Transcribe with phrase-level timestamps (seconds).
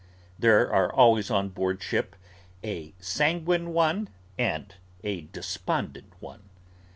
[0.39, 2.15] There are always on board ship,
[2.63, 6.49] a Sanguine One, and a Despondent One.